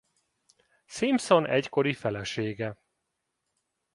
Simpson 0.87 1.45
egykori 1.45 1.93
felesége. 1.93 2.77